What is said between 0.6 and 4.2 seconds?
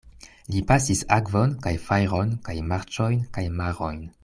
pasis akvon kaj fajron kaj marĉojn kaj marojn.